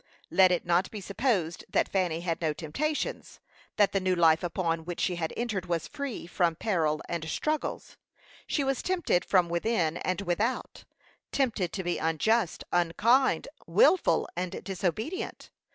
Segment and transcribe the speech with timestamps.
[0.31, 3.39] Let it not be supposed that Fanny had no temptations;
[3.75, 7.97] that the new life upon which she had entered was free from peril and struggles.
[8.47, 10.85] She was tempted from within and without;
[11.31, 15.51] tempted to be unjust, unkind, wilful, and disobedient.